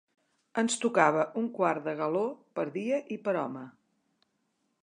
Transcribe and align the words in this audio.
Ens 0.61 0.77
tocava 0.85 1.25
un 1.43 1.51
quart 1.59 1.85
de 1.89 1.95
galó 2.01 2.25
per 2.61 2.67
dia 2.81 3.01
i 3.17 3.19
per 3.29 3.37
home. 3.45 3.67